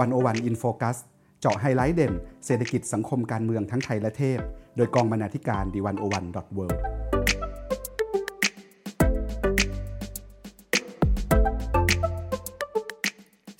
[0.00, 0.96] One O One in Focus
[1.40, 2.12] เจาะไฮไลท์เด่น
[2.46, 4.40] เศรษฐกิจสังคมการเมืองทั้งไทยและเทศ
[4.76, 6.66] โดยกองบรรณาธิการ The One O One dot World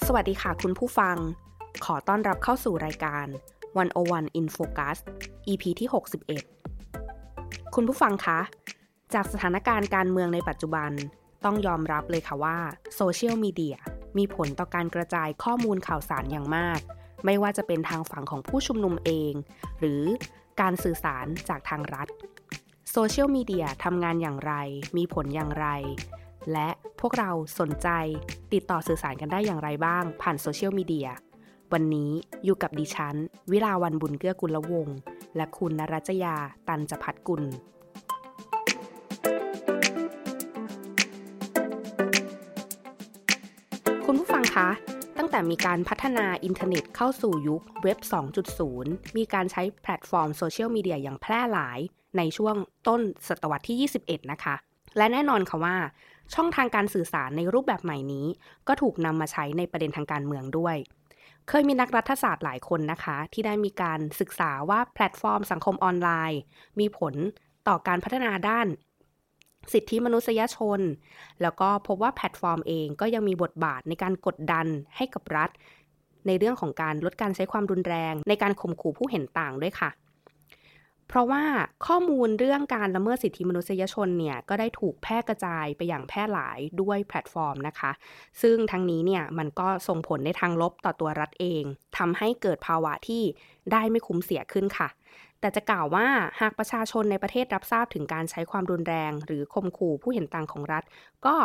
[0.06, 1.16] สวัสดีค่ะคุณผู้ฟัง
[1.84, 3.26] ขอต้อนรับเข้าสู่รายการ
[3.82, 4.98] 101 in Focus
[5.48, 5.88] EP ที่
[6.62, 8.40] 61 คุณผู้ฟังคะ
[9.14, 10.90] จากสถานการณ์การเมืองในปัจจุบัน
[11.44, 12.58] ต้องยอมรับเลยค่ะว่า
[12.96, 13.76] โซเชียลมีเดีย
[14.18, 16.80] มีผลต่อการกระจายข้อมูลข่าวสารอย่างมาก
[17.24, 19.32] ไม่ว่าจะเป็นทางฝั่งของผู้ชุมนุมเอง
[19.78, 20.02] หรือ
[20.60, 22.08] การสื่อสารจากทางรัฐ
[22.90, 24.52] โซเชียลมีเดียทำงานอย่างไร
[24.96, 25.66] มีผลอย่างไร
[26.52, 26.68] และ
[27.00, 27.30] พวกเรา
[27.60, 27.88] สนใจ
[28.52, 31.08] ติดต่อสื่อสารกันได้อย่างไรบ้าง ผ่านโซเชียลมีเดีย
[31.72, 32.10] วันนี้
[32.44, 33.16] อยู่กับดิฉัน
[33.50, 34.96] วิลาวันบุญเกื้อกุลวงศ์
[35.36, 36.36] และคุณนรัจยา
[36.68, 37.42] ตันจพัฒกุล
[44.52, 44.72] คุณผู้ฟังคะ
[45.18, 47.98] ตั้งแต่มีการพัฒนาอินเทอร์เน็ตเข้าสู่ยุคเว็บ
[48.58, 51.78] 2.0 มีการใช้แพลตฟอร์มโซเชียลมีเดียอย่างแพร่หลาย
[52.16, 52.56] ในช่วง
[52.88, 54.54] ต้นศตวรรษที่ 21 นะคะ
[54.96, 55.76] และแน่นอนค่ะว่า
[56.34, 58.26] ช่องทางการสื่อสารในรูปแบบใหม่นี้
[58.68, 60.76] ก็ถูกนำมาใช้ในประเด็นทางการเมืองด้วย
[61.48, 66.40] เคยมีนักรัฐศาสตร์หลายคนนะคะ ที่ได้มีการศึกษาว่าแพลตฟอร์มสังคมออนไลน์
[66.80, 67.14] มีผล
[67.68, 68.66] ต่อการพัฒนาด้าน
[69.72, 70.80] สิทธิมนุษยชน
[71.42, 75.50] แล้วก็พบว่าแพลตฟอร์มเองก็ยังมีบทบาทในการกดดันให้กับรัฐ
[76.26, 79.90] ในเรื่องของการลดการใช้ความรุนแรง ในการข่มขู่ผู้เห็นต่างด้วยค่ะ
[81.08, 81.44] เพราะว่า
[81.86, 87.90] ข้อมูลเรื่องการละเมิดสิทธิมนุษยชนเนี่ยก็ได้ถูกแพร่กระจายไปอย่างแพร่หลายด้วยแพลตฟอร์มนะคะ
[88.42, 91.62] ซึ่งทั้งนี้เนี่ยมันก็ส่งผลในทางลบต่อตัวรัฐเอง
[91.98, 93.22] ทำให้เกิดภาวะที่
[93.72, 94.88] ได้ไม่คุ้มเสียขึ้นค่ะ
[95.42, 96.06] แต่จะกล่าวว่า
[96.40, 100.84] หากประชาชนในประเทศรับทราบถึงการใช้ความรุนแรง หรือข่มขู่ผู้เห็นต่างของรัฐ
[101.26, 101.36] ก็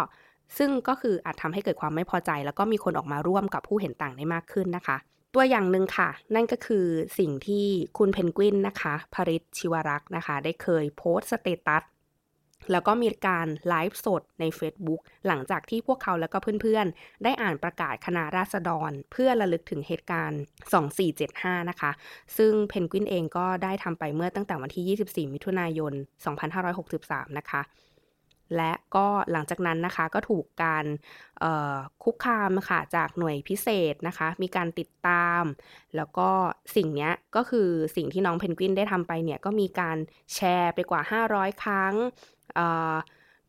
[0.57, 4.97] ซึ่งก็คืออาจทำให้เกิดความไม่พอใจ แล้วก็มีคนออกมาร่วมกับผู้เห็นต่างได้มากขึ้นนะคะ
[5.35, 6.85] ตัวอย่างหนึ่งค่ะ นั่นก็คือ
[7.19, 7.65] สิ่งที่
[7.97, 11.83] คุณเพนกวินนะคะพริษฐ์ ชิวารักษ์นะคะ ได้เคยโพสต์ status
[12.71, 20.41] แล้วก็มีการไลฟ์สดใน Facebook หลังจากที่พวกเขาและก็เพื่อนๆ ได้อ่านประกาศคณะราษฎร เพื่อระลึกถึงเหตุการณ์
[21.05, 21.91] 2475 นะคะ
[22.37, 24.97] ซึ่งเพนกวินเองก็ได้ทำไปเมื่อตั้งแต่วันที่
[25.27, 25.93] 24 มิถุนายน
[26.65, 27.63] 2563 นะคะ
[28.57, 30.85] และก็หลังจากนั้นนะคะก็ถูกการ
[32.03, 35.43] คุกคามค่ะจากหน่วยพิเศษนะคะ มีการติดตาม
[35.95, 36.29] แล้วก็
[36.75, 39.97] สิ่งนี้ก็คือสิ่งที่น้องเพนกวินได้ทำไปเนี่ย ก็มีการ
[40.33, 41.01] แชร์ไปกว่า
[41.31, 41.93] 500 ครั้ง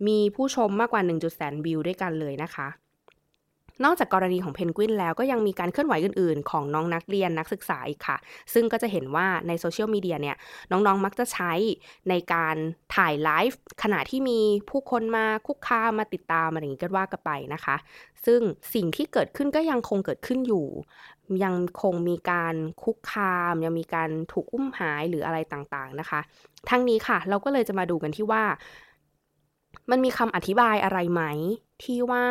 [0.07, 2.69] มีผู้ชมมากกว่า1.0แสนวิวด้วยกันเลยนะคะ
[3.85, 8.17] นอกจากกรณีของเพนกวินแล้วก็ยังมีการเคลื่อนไหวอื่น ๆ ของน้องนักเรียนนักศึกษาอีกค่ะ
[8.55, 10.37] ซึ่งก็จะเห็นว่าในโซเชียลมีเดียเนี่ย
[10.71, 11.53] น้องๆมักจะใช้
[12.09, 12.57] ในการ
[12.97, 17.77] ถ่ายไลฟ์ขณะที่มีผู้คนมาคุกคามมาติดตามอะไรอย่างนี้ก็ว่ากันไปนะคะ
[18.27, 18.41] ซึ่ง
[18.75, 20.67] สิ่งที่เกิดขึ้นก็ยังคงเกิดขึ้นอยู่
[21.45, 22.55] ยังคงมีการ
[22.85, 26.21] คุกคาม ยังมีการถูกอุ้มหายหรืออะไรต่างๆนะคะ
[26.71, 28.45] ทั้งนี้ค่ะ เราก็เลยจะมาดูกันที่ว่า
[29.91, 31.23] มันมีคำอธิบายอะไรไหม
[31.83, 32.25] ที่ว่า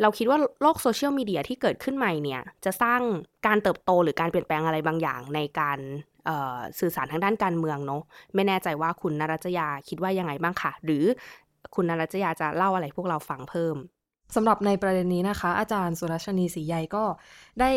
[0.00, 3.00] เราคิดว่าโลกโซเชียลมีเดียที่เกิดขึ้นใหม่เนี่ย จะสร้าง
[3.46, 5.78] การเติบโตหรือการเปลี่ยนแปลงอะไรบางอย่างในการ
[6.80, 8.02] สื่อสารทางด้านการเมืองเนาะ
[8.34, 11.04] ไม่แน่ใจว่าคุณนรัจยาคิดว่ายังไงบ้างค่ะหรือ
[11.74, 13.76] คุณนรัจยาจะเล่าอะไรพวกเราฟังเพิ่ม
[14.34, 17.04] สำหรับในประเด็นนี้นะคะ อาจารย์สุรชนีศรีใยก็
[17.60, 17.70] ได้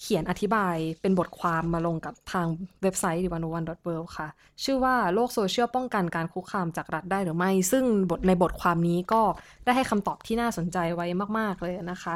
[0.00, 2.46] เขียนอธิบายเป็นบทความมาลงกับทาง
[2.82, 3.62] เว็บไซต์ d 1 0 1 w o r
[4.00, 4.28] l d ค่ะ
[4.64, 9.22] ชื่อว่าโลกโซเชียลป้องกันการคุกคามจากรัฐได้หรือไม่ ซึ่งบทในบทความนี้ก็
[9.64, 11.06] ได้ให้คำตอบที่น่าสนใจไว้
[11.38, 12.14] มาก ๆ เลยนะคะ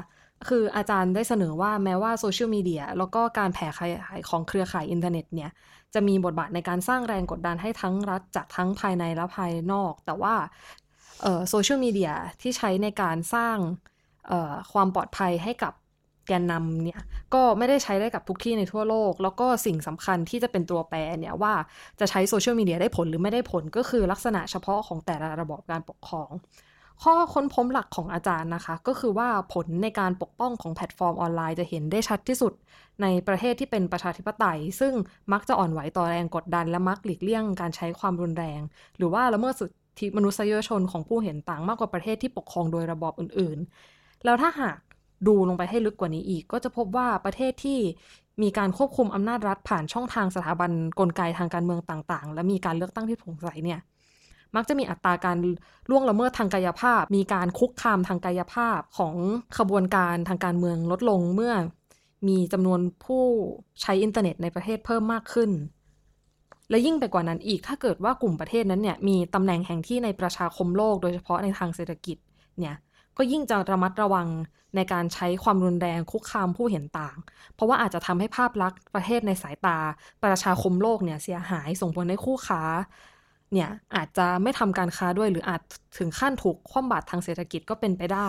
[0.48, 5.50] คืออาจารย์ได้เสนอว่าแม้ว่าโซเชียลมีเดียแล้วก็การแผ่ขยายของเครือข่ายอินเทอร์เน็ตเนี่ย
[5.94, 10.34] จะมีบทบาทในการสร้างแรงกดดันให้ทั้งรัฐจากทั้งภายในและภายนอก แต่ว่า
[11.48, 13.56] โซเชียลมีเดียที่ใช้ในการสร้าง
[14.72, 15.72] ความปลอดภัยให้กับ
[16.30, 17.00] แกนนำเนี่ย
[17.34, 21.54] ก็ไม่ได้ใช้ได้กับทุกที่ในทั่วโลก แล้วก็สิ่งสำคัญที่จะเป็นตัวแปรเนี่ยว่า
[22.00, 26.30] จะใช้โซเชียลมีเดียได้ผลหรือไม่ได้ผลก็คือลักษณะเฉพาะของแต่ละระบบการปกครอง
[27.02, 32.52] ข้อค้นพบหลักของอาจารย์นะคะ ก็คือว่าผลในการปกป้องของแพลตฟอร์มออนไลน์จะเห็นได้ชัดที่สุด
[33.02, 34.92] ในประเทศที่เป็นประชาธิปไตย ซึ่ง
[35.32, 38.60] มักจะอ่อนไหวต่อแรงกดดัน และมักหลีกเลี่ยงการใช้ความรุนแรง
[38.96, 43.58] หรือว่าละเมิดสิทธิมนุษยชนของผู้เห็นต่างมากกว่าประเทศที่ปกครองโดยระบอบอื่น
[43.92, 44.76] ๆ แล้วถ้าหาก
[45.26, 47.78] ดูลงไปให้ลึกกว่านี้อีก ก็จะพบว่าประเทศที่
[48.42, 50.70] มีการควบคุมอำนาจรัฐผ่านช่องทางสถาบัน
[51.00, 53.80] กลไกทางการเมืองต่าง ๆ และมีการเลือกตั้งที่โปร่งใสเนี่ย
[54.56, 55.36] มักจะมีอัตราการ
[55.90, 59.14] ล่วงละเมิดทางกายภาพ มีการคุกคามทางกายภาพของ
[59.58, 61.54] ขบวนการทางการเมืองลดลงเมื่อ
[62.28, 63.24] มีจำนวนผู้
[63.80, 65.50] ใช้อินเทอร์เน็ตในประเทศเพิ่มมากขึ้น
[66.70, 72.16] และยิ่งไปกว่านั้นอีกถ้าเกิดว่ากลุ่มประเทศนั้นเนี่ยมีตำแหน่งแห่งที่ในประชาคมโลกโดยเฉพาะในทางเศรษฐกิจ
[72.58, 72.74] เนี่ย
[73.20, 74.28] ก็ยิ่งจะระมัดระวัง
[74.76, 77.16] ในการใช้ความรุนแรงคุกคามผู้เห็นต่าง
[77.54, 79.78] เพราะว่าอาจจะทำให้ภาพลักษณ์ประเทศในสายตา
[80.22, 82.62] ประชาคมโลกเนี่ยเสียหายส่งผลให้คู่ค้า
[83.52, 85.60] เนี่ยอาจจะไม่ทำการค้าด้วยหรืออาจ
[85.98, 88.28] ถึงขั้นถูกคว่ำบาตรทางเศรษฐกิจก็เป็นไปได้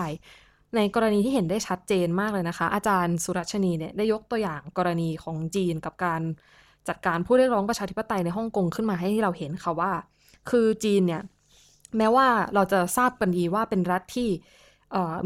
[0.76, 6.22] ในกรณีที่เห็นได้ชัดเจนมากเลยนะคะ อาจารย์สุรัชนีเนี่ยได้ยกตัวอย่างกรณีของจีนกับการ
[6.88, 9.92] จัดการผู้เรียกร้องประชาธิปไตยในฮ่องกงขึ้นมาให้เราเห็นค่ะว่า
[10.50, 11.22] คือจีนเนี่ย
[11.98, 14.28] แม้ว่าเราจะทราบกันดีว่าเป็นรัฐที่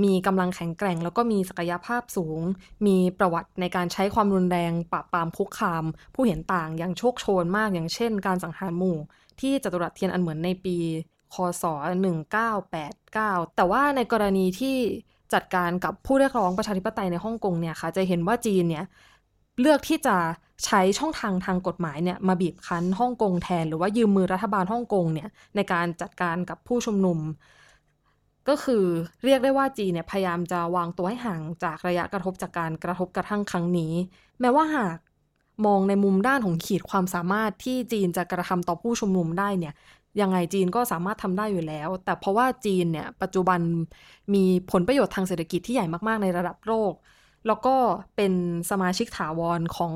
[0.05, 2.41] มีกำลังแข็งแกร่ง แล้วก็มีศักยภาพสูง
[2.87, 5.85] มีประวัติในการใช้ความรุนแรงปราบปรามคุกคาม
[6.15, 8.99] ผู้เห็นต่างอย่างโชคโชนมากอย่างเช่น การสังหารหมู่
[9.41, 10.77] ที่จตุรัสเทียนอันเหมือนในปี
[11.35, 11.65] คศ
[12.41, 14.77] 1989 แต่ว่าในกรณีที่
[15.35, 18.85] จัดการกับผู้เรียกร้องประชาธิปไตยในฮ่องกงเนี่ยค่ะจะเห็นว่าจีนเนี่ย
[19.61, 20.17] เลือกที่จะ
[20.65, 27.19] ใช้ช่องทางทางกฎหมายเนี่ยมาบีบคั้นฮ่องกงแทน หรือว่ายืมมือรัฐบาลฮ่องกงเนี่ยในการจัดการกับผู้ชุมนุม
[28.49, 28.85] ก็คือ
[29.25, 33.93] เรียกได้ว่าจีนเนี่ยพยายามจะวางตัวให้ห่างจากระยะกระทบจากการกระทบกระทั่งครั้งนี้
[34.41, 34.97] แม้ว่าหาก
[35.67, 39.75] มองในมุมด้านของขีดความสามารถที่จีนจะกระทำต่อผู้ชุมนุมได้เนี่ย
[40.21, 43.61] ยังไงจีนก็สามารถทำได้อยู่แล้ว แต่เพราะว่าจีนเนี่ยปัจจุบัน
[44.35, 46.93] มีผลประโยชน์ทางเศรษฐกิจที่ใหญ่มากๆในระดับโลก
[47.47, 47.77] แล้วก็
[48.17, 48.33] เป็น
[48.71, 49.93] สมาชิกถาวรของ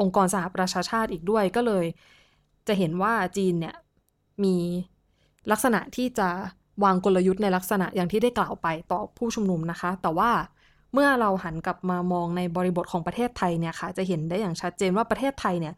[0.00, 1.84] องค์กรสหประชาชาติอีกด้วยก็เลย
[2.68, 3.74] จะเห็นว่าจีนเนี่ย
[4.44, 4.56] มี
[5.50, 6.28] ลักษณะที่จะ
[6.84, 10.30] วางกลยุทธ์ในลักษณะอย่างที่ได้กล่าวไปต่อผู้ชุมนุมนะคะ แต่ว่า
[10.92, 15.74] เมื่อเราหันกลับมามองในบริบทของประเทศไทยเนี่ยค่ะ จะเห็นได้อย่างชัดเจนว่าประเทศไทยเนี่ย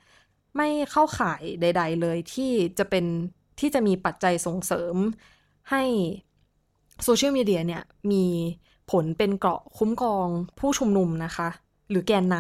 [0.57, 3.05] ไม่เข้าข่ายใด ๆ เลยที่จะเป็น
[3.61, 4.95] ที่จะมีปัจจัยส่งเสริม
[5.71, 5.83] ให้
[7.05, 8.25] โซเชียลมีเดียเนี่ยมี
[8.91, 10.27] ผลเป็นเกราะคุ้มครอง
[10.59, 11.49] ผู้ชุมนุมนะคะ
[11.91, 12.37] หรือแกนน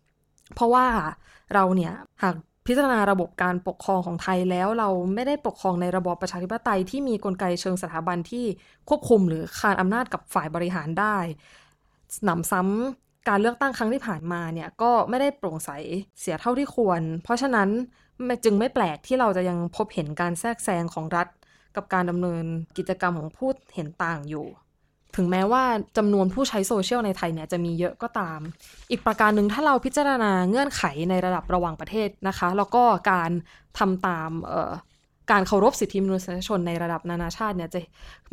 [0.00, 0.86] ำเพราะว่า
[1.54, 1.92] เราเนี่ย
[2.22, 2.36] หาก
[2.66, 8.44] พิจารณาระบบการปกครองของไทยแล้วเราไม่ได้ปกครองในระบอบประชาธิปไตยที่มีกลไกเชิงสถาบันที่
[8.88, 11.16] ควบคุมหรือคานอำนาจกับฝ่ายบริหารได้
[12.24, 15.70] หนำซ้ำการเลือกตั้งครั้งที่ผ่านมาเนี่ยก็ไม่ได้โปร่งใส
[16.20, 17.68] เสียเท่าที่ควร เพราะฉะนั้น
[18.44, 21.28] จึงไม่แปลกที่เราจะยังพบเห็นการแทรกแซงของรัฐ
[21.76, 22.44] กับการดำเนิน
[22.76, 24.46] กิจกรรมของผู้เห็นต่างอยู่
[25.16, 25.64] ถึงแม้ว่า
[25.96, 28.40] จำนวนผู้ใช้โซเชียลในไทยเนี่ยจะมีเยอะก็ตาม
[28.90, 33.30] อีกประการหนึ่งถ้าเราพิจารณาเงื่อนไขในระดับระหว่างประเทศนะคะ แล้วก็การ
[33.78, 34.30] ทำตาม
[35.30, 37.80] การเคารพสิทธิมนุษยชนในระดับนานาชาติเนี่ยจะ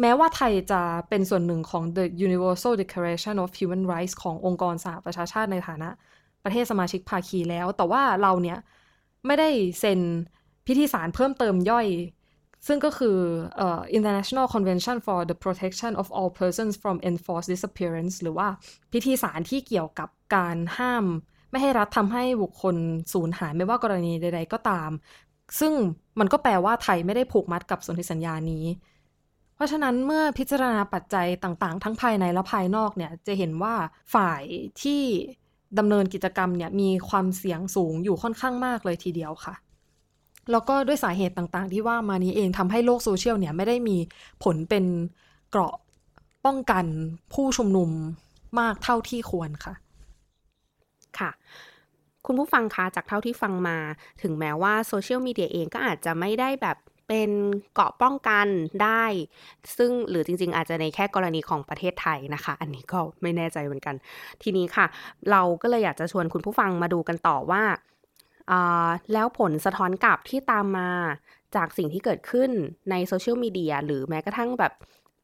[0.01, 5.89] แม้ว่าไทยจะเป็นส่วนหนึ่งของ the Universal Declaration of Human Rights ขององค์กรสหประชาชาติในฐานะ
[6.43, 8.57] ประเทศสมาชิกภาคีแล้ว แต่ว่าเราเนี่ย
[9.25, 9.99] ไม่ได้เซ็น
[10.67, 11.87] พิธีสารเพิ่มเติมย่อย
[12.67, 13.17] ซึ่งก็คือ
[13.65, 18.47] uh, International Convention for the Protection of All Persons from Enforced Disappearance หรือว่า
[18.93, 21.05] พิธีสารที่เกี่ยวกับการห้าม
[21.51, 22.75] ไม่ให้รัฐทำให้บุคคล
[23.13, 24.91] สูญหายไม่ว่ากรณีใด ๆ ก็ตาม
[25.59, 25.73] ซึ่ง
[26.19, 28.65] มันก็แปลว่าไทยไม่ได้ผูกมัดกับสนธิสัญญานี้
[29.55, 33.75] เพราะฉะนั้นเมื่อพิจารณาปัจจัยต่างๆ ทั้งภายในและภายนอกเนี่ยจะเห็นว่า
[34.15, 34.43] ฝ่าย
[34.81, 35.01] ที่
[35.79, 39.53] ดำเนินกิจกรรมเนี่ยมีความเสี่ยงสูงอยู่ค่อนข้างมากเลยทีเดียวค่ะ
[40.51, 43.97] แล้วก็ด้วยสาเหตุต่างๆ ที่ว่ามานี้เองทำให้โลกโซเชียลเนี่ยไม่ได้มี
[44.43, 44.85] ผลเป็น
[45.49, 45.75] เกราะ
[46.45, 46.85] ป้องกัน
[47.33, 47.89] ผู้ชุมนุม
[48.59, 49.73] มากเท่าที่ควรค่ะ
[51.19, 51.31] ค่ะ
[52.25, 53.77] คุณผู้ฟังคะจากเท่าที่ฟังมา
[54.21, 57.31] ถึงแม้ว่าโซเชียลมีเดียเองก็อาจจะไม่ได้แบบเป็น
[57.73, 58.47] เกาะป้องกัน
[58.83, 59.05] ได้
[59.77, 63.95] ซึ่งหรือจริง ๆ อาจจะในแค่กรณีของประเทศไทยนะคะ อันนี้ก็ไม่แน่ใจเหมือนกัน
[64.41, 64.85] ทีนี้ค่ะ
[65.31, 67.63] เราก็เลยอยากจะชวนคุณผู้ฟังมาดูกันต่อว่า
[69.13, 70.89] แล้วผลสะท้อนกลับที่ตามมา
[71.55, 72.49] จากสิ่งที่เกิดขึ้น
[72.91, 74.73] ในโซเชียลมีเดียหรือแม้กระทั่งแบบ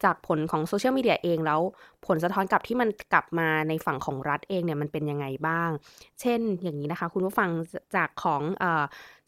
[0.04, 1.60] จากผลของโซเชียลมีเดียเองแล้ว
[2.06, 5.70] ผลสะท้อนกลับที่มันกลับมาในฝั่งของรัฐเองเนี่ยมันเป็นยังไงบ้าง
[6.20, 7.50] เช่นอย่างนี้นะคะ คุณผู้ฟัง
[7.96, 8.64] จากของอ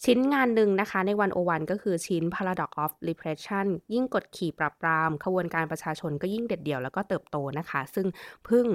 [0.04, 8.06] ชิ้นงานหนึ่งนะคะ ในวันโอวันก็คือชิ้น Paradox of Repression ยิ่งกดขี่ปรับปราม ขบวนการประชาชนก็ยิ่งเด็ดเดี่ยวแล้วก็เติบโตนะคะ ซึ่ง
[8.46, 8.66] เพิ่ง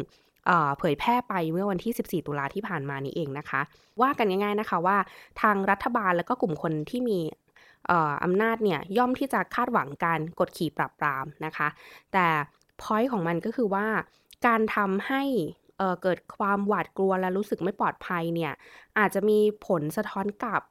[0.79, 3.61] เผยแพร่ไปเมื่อวันที่ 14 ตุลาที่ผ่านมานี้เองนะคะ
[4.01, 4.97] ว่ากันง่ายๆนะคะว่า
[5.41, 7.19] ทางรัฐบาลและก็กลุ่มคนที่มี
[8.23, 11.67] อำนาจเนี่ยย่อมที่จะคาดหวังการกดขี่ปรับปรามนะคะ
[12.13, 12.27] แต่
[12.81, 13.87] พอยต์ของมันก็คือว่า
[14.47, 15.23] การทำให้
[15.77, 18.53] เเกิดความหวาดกลัวและรู้สึกไม่ปลอดภัยเนี่ย
[18.99, 20.63] อาจจะมีผลสะท้อนกลับ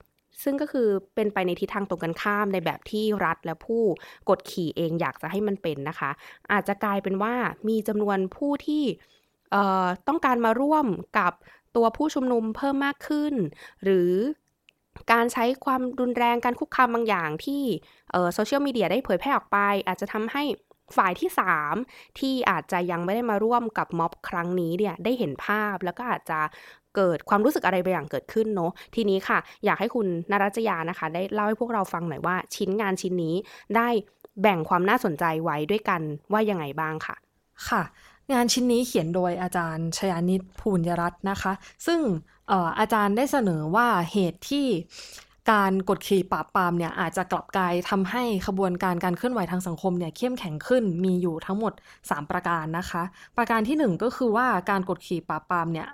[0.43, 3.83] ซึ่งก็คือเป็นไปในทิศทางตรงกันข้ามในแบบที่รัฐและผู้
[4.29, 6.11] กดขี่เองอยากจะให้มันเป็นนะคะ
[6.53, 7.35] อาจจะกลายเป็นว่า
[7.69, 8.83] มีจำนวนผู้ที่
[10.09, 10.87] ต้องการมาร่วม
[11.19, 11.33] กับ
[11.77, 13.35] ตัวผู้ชุมนุมเพิ่มมากขึ้น
[13.85, 14.13] หรือ
[15.13, 17.63] การใช้ความรุนแรงการคุกคามบางอย่างที่
[18.35, 20.43] โซเชียลมีเดียได้เผยแพร่ออกไป อาจจะทำให้
[20.97, 21.31] ฝ่ายที่
[21.73, 26.41] 3 ที่อาจจะยังไม่ได้มาร่วมกับม็อบครั้งนี้เนี่ยได้เห็นภาพแล้วก็อาจจะ
[26.97, 33.35] เกิดความรู้สึกอะไรบางอย่างเกิดขึ้นเนาะทีนี้ค่ะ อยากให้คุณนรัจยานะคะ ได้เล่าให้พวกเราฟังหน่อยว่าชิ้นงานชิ้นนี้
[33.77, 33.89] ได้
[34.43, 36.01] แบ่งความน่าสนใจไว้ด้วยกัน
[36.33, 37.17] ว่ายังไงบ้างค่ะ
[37.69, 37.83] ค่ะ
[38.33, 41.53] งานชิ้นนี้เขียนโดยอาจารย์ชยานิตภูญยรัตน์นะคะ
[41.87, 42.01] ซึ่ง
[42.79, 44.67] อาจารย์ได้เสนอว่าเหตุที่
[45.51, 53.03] การกดขี่ปราบปรามเนี่ยอาจจะกลับกลายทำให้ขบวนการการเคลื่อนไหวทางสังคมเนี่ยเข้มแข็งขึ้นมีอยู่ทั้งหมด 3 ประการนะคะ
[53.37, 55.89] ประการที่ 1 ก็คือว่าการกดขี่ปราบปรามเนี่ย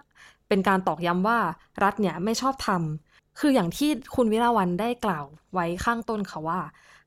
[0.49, 1.39] เป็นการตอกย้ำว่า
[1.83, 5.25] รัฐเนี่ยไม่ชอบทำคืออย่างที่คุณวิราวันได้กล่าว
[5.55, 6.61] ไว้ข้างต้นค่ะว่า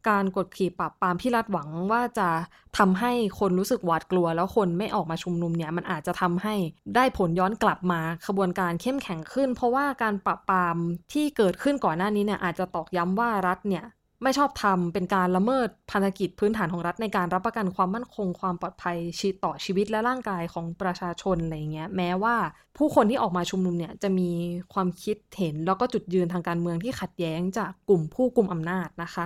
[0.10, 2.30] การกดขี่ปราบปรามที่รัฐหวังว่าจะ
[2.78, 6.56] ทำให้คนรู้สึกหวาดกลัว แล้วคนไม่ออกมาชุมนุมเนี่ยมันอาจจะทำให้
[6.96, 10.78] ได้ผลย้อนกลับมาขบวนการเข้มแข็งขึ้น เพราะว่าการปราบปราม
[11.14, 13.86] ที่เกิดขึ้นก่อนหน้านี้เนี่ยอาจจะตอกย้ำว่ารัฐเนี่ย
[14.24, 22.36] ไม่ชอบทำเป็นการละเมิดพันธกิจพื้นฐานของรัฐในการรับประกันความมั่นคง ความปลอดภัยชีต่อชีวิตและร่างกายของประชาชนอะไรเงี้ย แม้ว่า
[22.78, 24.30] ผู้คนที่ออกมาชุมนุมเนี่ยจะมี
[24.74, 29.26] ความคิดเห็นแล้วก็จุดยืนทางการเมืองที่ขัดแย้งจากกลุ่มผู้กลุ่มอำนาจนะคะ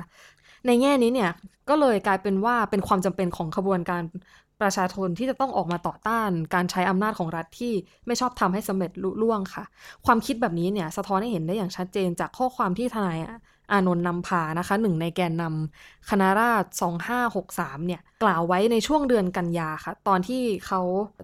[0.67, 1.31] ในแง่นี้เนี่ย
[1.69, 4.03] ก็เลยกลายเป็นว่าเป็นความจำเป็นของขบวนการ
[4.61, 7.73] ประชาชนที่จะต้องออกมาต่อต้านการใช้อำนาจของรัฐที่
[8.07, 9.63] ไม่ชอบทำให้สำเร็จลุล่วงค่ะ
[10.05, 13.19] ความคิดแบบนี้เนี่ยสะท้อนให้เห็นได้อย่างชัดเจนจากข้อความที่ทนาย
[13.71, 20.81] อานนท์นำพานะคะหนึ่งในแกนนำคณะราษฎร2563 เนี่ยกล่าวไว้ในช่วงเดือนกันยาค่ะ ตอนที่เขา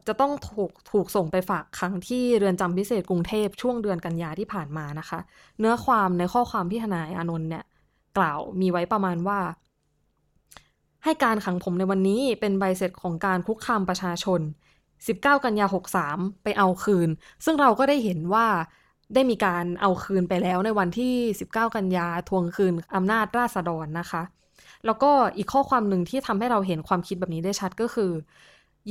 [0.08, 5.20] จะต้องถูกถูกส่งไปฝากขังที่เรือนจำพิเศษกรุงเทพช่วงเดือนกันยาที่ผ่านมานะคะ
[5.60, 7.64] เนื้อความในข้อความที่ทนายอานนท์เนี่ย
[8.18, 9.40] กล่าวมีไว้ประมาณว่า
[11.04, 14.42] ให้การขังผมในวันนี้เป็นใบเสร็จของการคุกคามประชาชน
[14.88, 15.66] 19 กันยา
[16.06, 17.10] 63 ไปเอาคืน
[17.46, 18.48] ซึ่งเราก็ได้เห็นว่า
[19.14, 21.14] ได้มีการเอาคืนไปแล้วในวันที่
[21.50, 24.22] 19 กันยาทวงคืนอำนาจราษฎรนะคะ
[24.86, 28.12] แล้วก็อีกข้อความหนึ่งที่ทำให้เราเห็นความคิดแบบนี้ได้ชัดก็คือ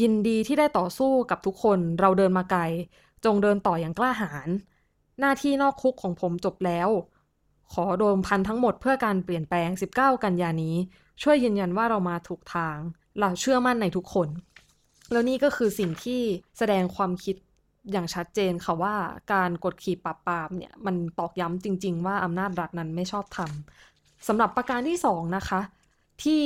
[0.01, 2.63] ยินดีที่ได้ต่อสู้กับทุกคนเราเดินมาไกล
[3.25, 4.49] จงเดินต่ออย่างกล้าหาญ
[5.21, 6.89] หน้าที่นอกคุกของผมจบแล้ว
[7.73, 9.69] ขอโดมพันทั้งหมดเพื่อการเปลี่ยนแปลง
[9.99, 10.77] 19 กันยานี้
[11.23, 12.77] ช่วยยืนยันว่าเรามาถูกทาง
[13.21, 14.29] เราเชื่อมั่นในทุกคน
[15.13, 16.21] แล้วนี่ก็คือสิ่งที่
[16.59, 17.37] แสดงความคิด
[17.93, 18.95] อย่างชัดเจนค่ะว่า
[19.33, 25.61] การกดขี่ปราบปรามเนี่ยมันตอกย้ำจริง ๆ ว่าอำนาจรัฐนั้นไม่ชอบทำสำหรับประการที่สองนะคะ
[26.23, 26.43] ที่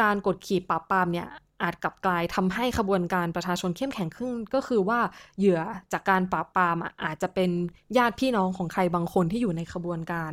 [0.00, 1.28] การกดขี่ปราบปรามเนี่ย
[1.62, 5.00] อาจกลับกลายทำให้ขบวนการประชาชนเข้มแข็งขึ้น ก็คือว่า
[5.38, 5.60] เหยื่อ
[5.92, 7.50] จากการปราบปรามอาจจะเป็น
[7.96, 10.32] ญาติพี่น้องของใครบางคนที่อยู่ในขบวนการ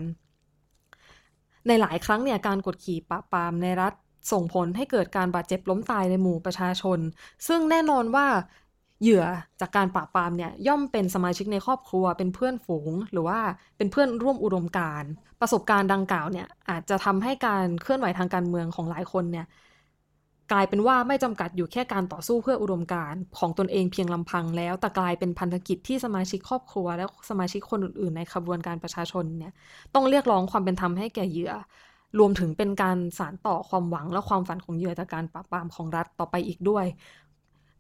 [1.68, 3.94] ในหลายครั้งเนี่ยการกดขี่ปราบปรามในรัฐ
[4.32, 7.00] ส่งผลให้เกิดการบาดเจ็บล้มตายในหมู่ประชาชน
[7.48, 8.28] ซึ่งแน่นอนว่า
[9.02, 9.26] เหยื่อ
[9.62, 13.40] จากการปราบปรามเนี่ยย่อมเป็นสมาชิกในครอบครัวเป็นเพื่อนฝูง หรือว่า
[13.78, 15.04] เป็นเพื่อนร่วมอุดมการ
[15.42, 19.46] ประสบการณ์ดังกล่าวเนี่ยอาจจะทำให้การเคลื่อนไหวทางการเมืองของหลายคนเนี่ย
[20.52, 29.54] กลายเป็นว่าไม่จำกัดอยู่แค่การต่อสู้เพื่ออุดมการณ์ของตนเองเพียงลำพังแล้ว แต่กลายเป็นพันธกิจที่สมาชิกครอบครัว และสมาชิกคนอื่นๆ ในขบวนการประชาชนเนี่ย
[29.96, 31.54] ต้องเรียกร้องความเป็นธรรมให้แก่เหยื่อ
[32.20, 36.86] รวมถึงเป็นการสานต่อความหวังและความฝันของเหยื่อจากการปราบปรามของรัฐต่อไปอีกด้วย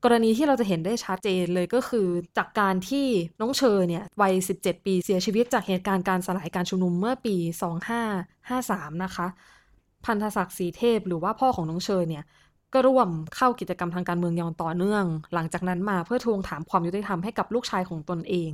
[0.04, 2.08] กรณีที่เราจะเห็นได้ชัดเจนเลยก็คือ
[2.38, 3.06] จากการที่
[3.42, 7.36] น้องเชอเนี่ยวัย 17 ปีเสียชีวิตจากเหตุการณ์การสลายการชุมนุมเมื่อปี
[8.20, 9.28] 2553 นะคะ
[10.06, 12.24] พันธศักดิ์ศรีเทพ หรือว่าพ่อของน้องเชอเนี่ย
[12.74, 18.52] ก็ร่วมเข้ากิจกรรมทางการเมืองอย่างต่อเนื่อง หลังจากนั้นมาเพื่อทวงถามความยุติธรรมให้กับลูกชายของตนเอง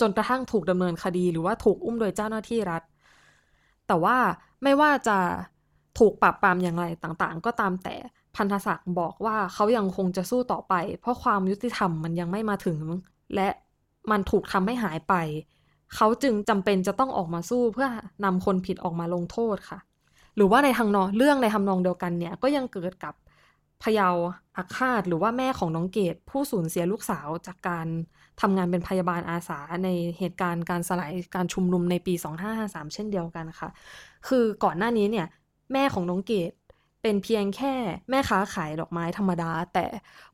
[0.00, 2.82] จนกระทั่งถูกดำเนินคดีหรือว่าถูกอุ้มโดยเจ้าหน้าที่รัฐ
[3.86, 4.16] แต่ว่า
[4.62, 5.18] ไม่ว่าจะ
[5.98, 7.94] ถูกปราบปรามอย่างไรต่างๆ ก็ตามแต่
[8.36, 12.78] พันธศักดิ์บอกว่าเขายังคงจะสู้ต่อไป เพราะความยุติธรรมมันยังไม่มาถึง
[13.34, 13.48] และ
[14.10, 15.14] มันถูกทำให้หายไป
[15.94, 17.88] เขาจึงจำเป็นจะต้องออกมาสู้เพื่อ
[18.24, 19.78] นำคนผิดออกมาลงโทษค่ะ
[20.36, 23.14] หรือว่าในทางนองเรื่องในทำนองเดียวกันเนี่ยก็ยังเกิดกับ
[23.82, 24.16] พยาว
[24.56, 27.86] อาฆาตหรือว่าแม่ของน้องเกดผู้สูญเสียลูกสาวจากการ
[28.40, 29.88] ทำงานเป็นพยาบาลอาสาใน
[30.18, 32.14] เหตุการณ์การสลายการชุมนุมในปี
[32.54, 33.68] 2553 เช่นเดียวกันค่ะ
[34.28, 35.26] คือก่อนหน้านี้เนี่ย
[35.72, 36.50] แม่ของน้องเกด
[37.04, 37.74] เป็นเพียงแค่
[38.10, 39.86] แม่ค้าขายดอกไม้ธรรมดา แต่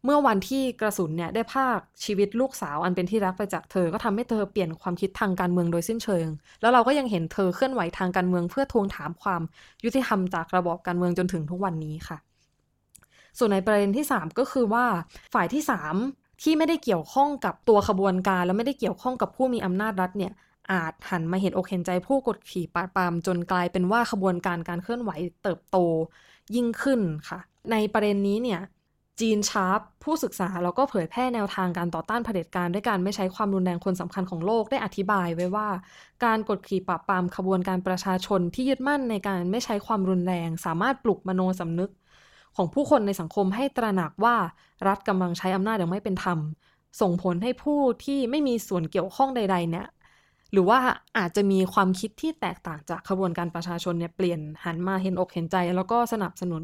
[0.04, 6.26] เมื่อวันที่กระสุนเนี่ยได้ภาคชีวิตลูกสาวอันเป็นที่รักไปจากเธอก็ทำให้เธอเปลี่ยนความคิดทางการเมืองโดยสิ้นเชิง
[6.60, 9.42] แล้วเราก็ยังเห็นเธอเคลื่อนไหวทางการเมืองเพื่อทวงถามความ
[9.84, 12.18] ยุติธรรมจากระบอบการเมืองจนถึงทุกวันนี้ค่ะ
[13.38, 14.84] ส่วนในประเด็นที่ 3 ก็คือว่า
[15.34, 15.62] ฝ่ายที่
[16.02, 20.32] 3 ที่ไม่ได้เกี่ยวข้องกับตัวขบวนการ และไม่ได้เกี่ยวข้องกับผู้มีอำนาจรัฐเนี่ย
[20.72, 25.10] อาจหันมาเห็นอกเห็นใจผู้กดขี่ปาบปามจนกลายเป็นว่าขบวนการการเคลื่อนไหว
[25.42, 25.76] เติบโต
[26.54, 27.38] ยิ่งขึ้นค่ะ
[27.70, 28.60] ในประเด็นนี้เนี่ย
[29.20, 35.68] จีนชาร์ปผู้ศึกษาแล้วก็เผยแพร่แนวทางการต่อต้านเผด็จการด้วยการไม่ใช้ความรุนแรงคนสำคัญของโลกได้อธิบายไว้ว่า
[36.24, 41.90] การกดขี่ปราบปรามขบวนการประชาชนที่ยึดมั่นในการไม่ใช้ความรุนแรง สามารถปลุกมโนสำนึก
[42.56, 44.36] ของผู้คนในสังคมให้ตระหนักว่า
[44.88, 46.38] รัฐกำลังใช้อำนาจอย่างไม่เป็นธรรม
[47.00, 49.86] ส่งผลให้ผู้ที่ไม่มีส่วนเกี่ยวข้องใดๆเนี่ย
[50.52, 50.78] หรือว่า
[51.18, 56.62] อาจจะมีความคิดที่แตกต่างจากขบวนการประชาชนเนี่ยเปลี่ยนหันมาเห็นอกเห็นใจ แล้วก็สนับสนุน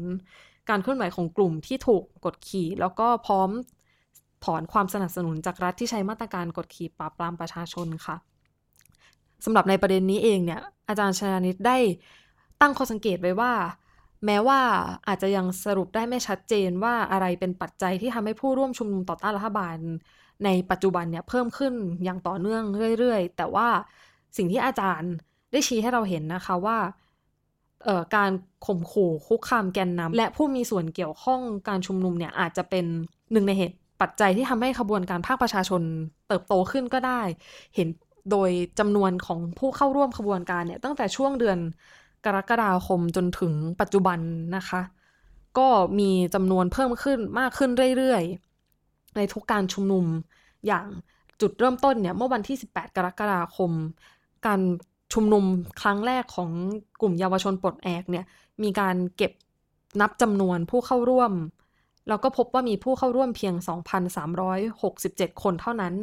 [0.69, 3.49] การเคลื่อนไหวของกลุ่มที่ถูกกดขี่ แล้วก็พร้อม
[4.45, 8.15] ถอนความสนับสนุนจากรัฐที่ใช้มาตรการกดขี่ปราบปรามประชาชนค่ะ
[9.45, 11.77] สำหรับในประเด็นนี้เองเนี่ยอาจารย์ชนานิตได้
[12.61, 13.53] ตั้งข้อสังเกตไว้ว่า
[14.25, 14.59] แม้ว่า
[15.07, 19.77] อาจจะยังสรุปได้ไม่ชัดเจนว่าอะไรเป็นปัจจัยที่ทำให้ผู้ร่วมชุมนุมต่อต้านรัฐบาล
[20.45, 22.63] ในปัจจุบันเนี่ยเพิ่มขึ้นอย่างต่อเนื่อง
[22.99, 23.67] เรื่อยๆ แต่ว่า
[24.37, 25.11] สิ่งที่อาจารย์
[25.51, 26.77] ได้ชี้ให้เราเห็นนะคะว่า
[28.15, 28.31] การ
[28.65, 32.85] ข่มขู่คุกคามแกนนำและผู้มีส่วนเกี่ยวข้องการชุมนุมเนี่ยอาจจะเป็น
[33.31, 35.81] หนึ่งในเหตุปัจจัยที่ทำให้ขบวนการภาคประชาชน
[36.27, 37.21] เติบโตขึ้นก็ได้
[37.75, 37.87] เห็น
[38.31, 41.57] โดยจำนวนของผู้เข้าร่วมขบวนการเนี่ยตั้งแต่ช่วงเดือน
[42.25, 44.19] กรกฎาคมจนถึงปัจจุบัน
[44.55, 44.81] นะคะ
[45.57, 45.67] ก็
[45.99, 48.46] มีจำนวนเพิ่มขึ้นมากขึ้นเรื่อยๆ
[49.15, 50.05] ในทุกการชุมนุม
[50.67, 50.85] อย่าง
[51.41, 53.71] จุดเริ่มต้นเนี่ยเมื่อวันที่ 18 กรกฎาคม
[54.45, 54.61] การ
[55.13, 55.43] ชุมนุม
[55.81, 56.49] ครั้งแรกของ
[57.01, 58.25] กลุ่มเยาวชนปลดแอกเนี่ย
[58.63, 59.31] มีการเก็บ
[60.01, 61.31] นับจำนวนผู้เข้าร่วม
[62.07, 63.53] แล้วก็พบว่ามีผู้เข้าร่วมเพียง
[64.27, 65.93] 2,367 คนเท่านั้น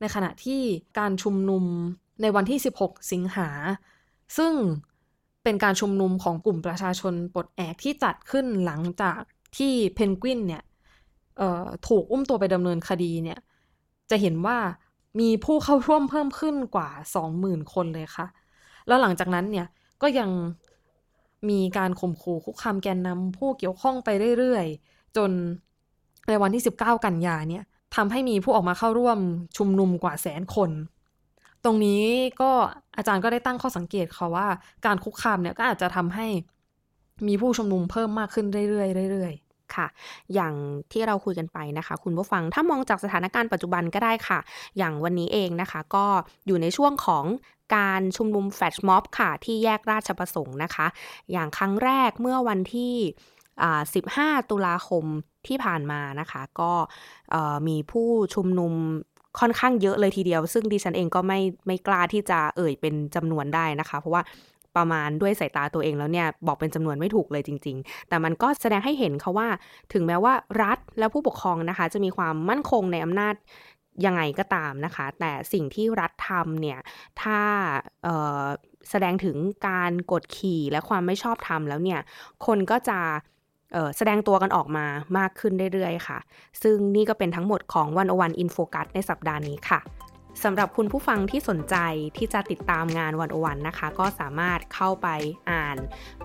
[0.00, 0.60] ในขณะที่
[0.98, 1.64] การชุมนุม
[2.22, 3.48] ในวันที่ 16 สิงหา
[4.36, 4.52] ซึ่ง
[5.42, 9.20] เป็นการชุมนุมของกลุ่มประชาชนปลดแอกที่จัดขึ้นหลังจาก
[9.56, 10.62] ที่เพนกวินเนี่ย
[11.88, 13.38] ถูกอุ้มตัวไปดำเนินคดีเนี่ย
[14.10, 14.58] จะเห็นว่า
[15.20, 16.88] มีผู้เข้าร่วมเพิ่มขึ้นกว่า
[17.30, 18.26] 20,000 คนเลยค่ะ
[18.86, 19.66] แล้วหลังจากนั้นเนี่ย
[20.02, 20.30] ก็ยัง
[21.48, 24.08] มีการข่มขู่คุกคามแกนนำผู้เกี่ยวข้องไป
[24.38, 25.30] เรื่อยๆ จน
[26.28, 27.64] ในวันที่ 19 กันยาเนี่ย
[27.96, 29.18] ทำให้มีผู้ออกมาเข้าร่วม
[29.56, 30.70] ชุมนุมกว่าแสนคน
[31.64, 32.02] ตรงนี้
[32.40, 32.50] ก็
[32.96, 34.48] อาจารย์ก็ได้ตั้งข้อสังเกตค่ะว่า
[34.86, 36.26] การคุกคามเนี่ยก็อาจจะทำให้
[37.26, 39.86] มีผู้ชุมนุมเพิ่มมากขึ้นเรื่อยๆเรื่อยๆ ค่ะ
[40.34, 40.54] อย่าง
[40.92, 44.38] ที่เราคุยกันไปนะคะ คุณผู้ฟังถ้ามองจากสถานการณ์ปัจจุบันก็ได้ค่ะ
[44.78, 46.06] อย่างวันนี้เองนะคะ ก็
[46.46, 47.24] อยู่ในช่วงของ
[47.76, 50.86] การชุมนุมแฟชม็อบค่ะ ที่แยกราชประสงค์นะคะ
[51.32, 52.94] อย่างครั้งแรกเมื่อวันที่
[53.72, 55.04] 15 ตุลาคม
[55.46, 56.72] ที่ผ่านมานะคะ ก็
[57.68, 58.72] มีผู้ชุมนุม
[59.40, 64.22] ค่อนข้างเยอะเลยทีเดียว ซึ่งดิฉันเองก็ไม่ไม่กล้าที่จะเอ่ยเป็นจำนวนได้นะคะ เพราะว่า
[64.76, 69.48] ประมาณด้วยสายตาตัวเองแล้วเนี่ยบอกเป็นจำนวนไม่ถูกเลยจริง ๆ แต่มันก็แสดงให้เห็นเขาว่า
[69.92, 73.34] ถึงแม้ว่ารัฐและผู้ปกครองนะคะ จะมีความมั่นคงในอำนาจ
[74.06, 76.78] ยังไงก็ตามนะคะ แต่สิ่งที่รัฐทำเนี่ย
[77.22, 77.38] ถ้า
[78.90, 79.36] แสดงถึง
[79.68, 82.00] การกดขี่และความไม่ชอบธรรมแล้วเนี่ย
[82.46, 82.98] คนก็จะ
[83.96, 84.86] แสดงตัวกันออกมา
[85.18, 86.18] มากขึ้นเรื่อยๆ ค่ะ
[86.62, 89.80] ซึ่งนี่ก็เป็นทั้งหมดของวันอวันอินโฟกัสในสัปดาห์นี้ค่ะ
[90.44, 91.76] สำหรับคุณผู้ฟังที่สนใจ
[92.16, 95.08] ที่จะติดตามงานวันอวันนะคะ ก็สามารถเข้าไป
[95.50, 95.76] อ่าน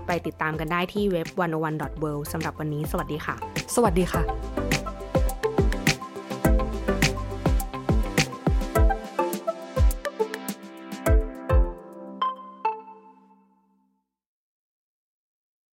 [0.08, 3.36] ไปติดตามกันได้ที่เว็บวันอวัน world สำหรับวันนี้ สวัสดีค่ะ
[3.76, 4.77] สวัสดีค่ะ